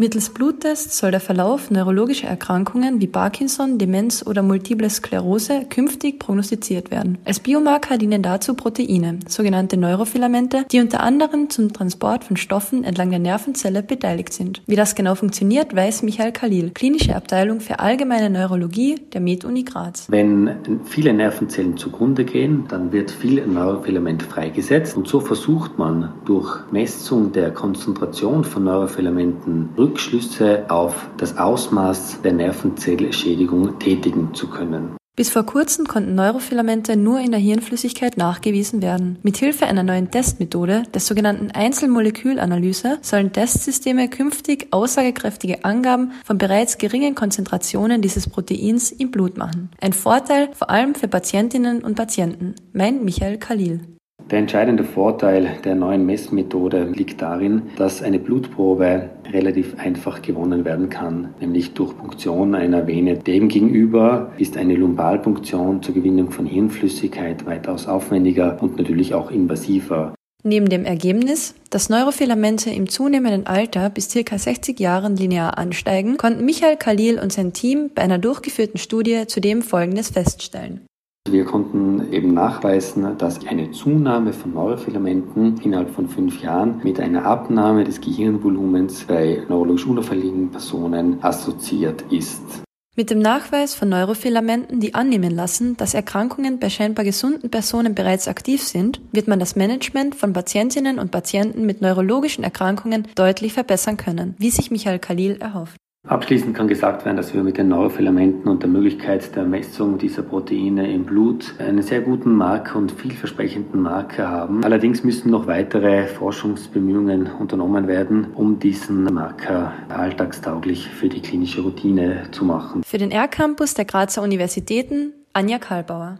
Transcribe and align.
Mittels 0.00 0.30
Bluttests 0.30 0.96
soll 0.96 1.10
der 1.10 1.20
Verlauf 1.20 1.70
neurologischer 1.70 2.26
Erkrankungen 2.26 3.02
wie 3.02 3.06
Parkinson, 3.06 3.76
Demenz 3.76 4.24
oder 4.26 4.42
Multiple 4.42 4.88
Sklerose 4.88 5.66
künftig 5.68 6.18
prognostiziert 6.18 6.90
werden. 6.90 7.18
Als 7.26 7.40
Biomarker 7.40 7.98
dienen 7.98 8.22
dazu 8.22 8.54
Proteine, 8.54 9.18
sogenannte 9.28 9.76
Neurofilamente, 9.76 10.64
die 10.72 10.80
unter 10.80 11.00
anderem 11.00 11.50
zum 11.50 11.74
Transport 11.74 12.24
von 12.24 12.38
Stoffen 12.38 12.82
entlang 12.82 13.10
der 13.10 13.18
Nervenzelle 13.18 13.82
beteiligt 13.82 14.32
sind. 14.32 14.62
Wie 14.66 14.74
das 14.74 14.94
genau 14.94 15.16
funktioniert, 15.16 15.76
weiß 15.76 16.02
Michael 16.02 16.32
Khalil, 16.32 16.70
klinische 16.70 17.14
Abteilung 17.14 17.60
für 17.60 17.80
allgemeine 17.80 18.30
Neurologie 18.30 18.94
der 19.12 19.20
MedUni 19.20 19.64
Graz. 19.64 20.06
Wenn 20.08 20.80
viele 20.86 21.12
Nervenzellen 21.12 21.76
zugrunde 21.76 22.24
gehen, 22.24 22.64
dann 22.68 22.90
wird 22.90 23.10
viel 23.10 23.46
Neurofilament 23.46 24.22
freigesetzt 24.22 24.96
und 24.96 25.06
so 25.06 25.20
versucht 25.20 25.76
man 25.76 26.14
durch 26.24 26.60
Messung 26.72 27.32
der 27.32 27.50
Konzentration 27.50 28.44
von 28.44 28.64
Neurofilamenten 28.64 29.68
Rückschlüsse 29.90 30.66
auf 30.68 30.94
das 31.16 31.36
Ausmaß 31.36 32.22
der 32.22 32.32
Nervenzellschädigung 32.32 33.80
tätigen 33.80 34.32
zu 34.34 34.48
können. 34.48 34.96
Bis 35.16 35.30
vor 35.30 35.44
kurzem 35.44 35.86
konnten 35.86 36.14
Neurofilamente 36.14 36.96
nur 36.96 37.18
in 37.18 37.32
der 37.32 37.40
Hirnflüssigkeit 37.40 38.16
nachgewiesen 38.16 38.80
werden. 38.80 39.18
Mithilfe 39.22 39.66
einer 39.66 39.82
neuen 39.82 40.10
Testmethode, 40.10 40.84
der 40.94 41.00
sogenannten 41.00 41.50
Einzelmolekülanalyse, 41.50 42.98
sollen 43.02 43.32
Testsysteme 43.32 44.08
künftig 44.08 44.68
aussagekräftige 44.70 45.64
Angaben 45.64 46.12
von 46.24 46.38
bereits 46.38 46.78
geringen 46.78 47.16
Konzentrationen 47.16 48.00
dieses 48.00 48.30
Proteins 48.30 48.92
im 48.92 49.10
Blut 49.10 49.36
machen. 49.36 49.70
Ein 49.80 49.92
Vorteil 49.92 50.50
vor 50.54 50.70
allem 50.70 50.94
für 50.94 51.08
Patientinnen 51.08 51.82
und 51.82 51.96
Patienten, 51.96 52.54
meint 52.72 53.04
Michael 53.04 53.38
Khalil. 53.38 53.80
Der 54.30 54.38
entscheidende 54.38 54.84
Vorteil 54.84 55.56
der 55.64 55.74
neuen 55.74 56.06
Messmethode 56.06 56.84
liegt 56.94 57.20
darin, 57.20 57.62
dass 57.76 58.00
eine 58.00 58.20
Blutprobe 58.20 59.10
relativ 59.32 59.76
einfach 59.76 60.22
gewonnen 60.22 60.64
werden 60.64 60.88
kann, 60.88 61.34
nämlich 61.40 61.74
durch 61.74 61.96
Punktion 61.98 62.54
einer 62.54 62.86
Vene. 62.86 63.18
Demgegenüber 63.18 64.30
ist 64.38 64.56
eine 64.56 64.76
Lumbalpunktion 64.76 65.82
zur 65.82 65.94
Gewinnung 65.94 66.30
von 66.30 66.46
Hirnflüssigkeit 66.46 67.44
weitaus 67.44 67.88
aufwendiger 67.88 68.62
und 68.62 68.76
natürlich 68.78 69.14
auch 69.14 69.32
invasiver. 69.32 70.14
Neben 70.44 70.68
dem 70.68 70.84
Ergebnis, 70.84 71.56
dass 71.68 71.88
Neurofilamente 71.88 72.70
im 72.70 72.88
zunehmenden 72.88 73.48
Alter 73.48 73.90
bis 73.90 74.14
ca. 74.14 74.38
60 74.38 74.78
Jahren 74.78 75.16
linear 75.16 75.58
ansteigen, 75.58 76.16
konnten 76.16 76.44
Michael 76.44 76.76
Khalil 76.76 77.18
und 77.18 77.32
sein 77.32 77.52
Team 77.52 77.90
bei 77.94 78.02
einer 78.02 78.18
durchgeführten 78.18 78.78
Studie 78.78 79.26
zudem 79.26 79.60
Folgendes 79.60 80.10
feststellen. 80.10 80.82
Wir 81.28 81.44
konnten 81.44 82.12
eben 82.12 82.32
nachweisen, 82.32 83.18
dass 83.18 83.46
eine 83.46 83.70
Zunahme 83.72 84.32
von 84.32 84.54
Neurofilamenten 84.54 85.60
innerhalb 85.60 85.90
von 85.90 86.08
fünf 86.08 86.42
Jahren 86.42 86.80
mit 86.82 86.98
einer 86.98 87.26
Abnahme 87.26 87.84
des 87.84 88.00
Gehirnvolumens 88.00 89.04
bei 89.04 89.42
neurologisch 89.48 89.86
unauffälligen 89.86 90.50
Personen 90.50 91.22
assoziiert 91.22 92.02
ist. 92.10 92.62
Mit 92.96 93.10
dem 93.10 93.20
Nachweis 93.20 93.74
von 93.74 93.88
Neurofilamenten, 93.90 94.80
die 94.80 94.94
annehmen 94.94 95.30
lassen, 95.30 95.76
dass 95.76 95.94
Erkrankungen 95.94 96.58
bei 96.58 96.70
scheinbar 96.70 97.04
gesunden 97.04 97.50
Personen 97.50 97.94
bereits 97.94 98.26
aktiv 98.26 98.62
sind, 98.62 99.00
wird 99.12 99.28
man 99.28 99.38
das 99.38 99.56
Management 99.56 100.16
von 100.16 100.32
Patientinnen 100.32 100.98
und 100.98 101.10
Patienten 101.10 101.64
mit 101.66 101.80
neurologischen 101.80 102.44
Erkrankungen 102.44 103.06
deutlich 103.14 103.52
verbessern 103.52 103.96
können, 103.96 104.34
wie 104.38 104.50
sich 104.50 104.70
Michael 104.70 104.98
Khalil 104.98 105.36
erhofft. 105.40 105.79
Abschließend 106.08 106.56
kann 106.56 106.66
gesagt 106.66 107.04
werden, 107.04 107.18
dass 107.18 107.34
wir 107.34 107.42
mit 107.42 107.58
den 107.58 107.68
Neurofilamenten 107.68 108.50
und 108.50 108.62
der 108.62 108.70
Möglichkeit 108.70 109.36
der 109.36 109.44
Messung 109.44 109.98
dieser 109.98 110.22
Proteine 110.22 110.90
im 110.90 111.04
Blut 111.04 111.52
einen 111.58 111.82
sehr 111.82 112.00
guten 112.00 112.34
Marker 112.34 112.78
und 112.78 112.90
vielversprechenden 112.90 113.82
Marker 113.82 114.30
haben. 114.30 114.64
Allerdings 114.64 115.04
müssen 115.04 115.30
noch 115.30 115.46
weitere 115.46 116.06
Forschungsbemühungen 116.06 117.28
unternommen 117.38 117.86
werden, 117.86 118.28
um 118.34 118.58
diesen 118.58 119.04
Marker 119.04 119.74
alltagstauglich 119.90 120.88
für 120.88 121.10
die 121.10 121.20
klinische 121.20 121.60
Routine 121.60 122.28
zu 122.32 122.46
machen. 122.46 122.82
Für 122.82 122.96
den 122.96 123.10
R-Campus 123.10 123.74
der 123.74 123.84
Grazer 123.84 124.22
Universitäten 124.22 125.12
Anja 125.34 125.58
Karlbauer. 125.58 126.16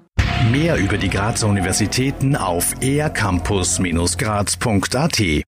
Mehr 0.52 0.78
über 0.78 0.96
die 0.96 1.10
Grazer 1.10 1.48
Universitäten 1.48 2.34
auf 2.34 2.74
ercampus-graz.at 2.80 5.20